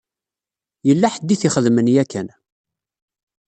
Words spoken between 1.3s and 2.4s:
i t-ixedmen yakan.